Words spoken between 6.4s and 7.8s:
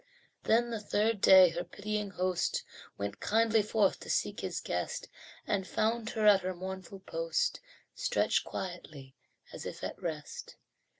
her mournful post,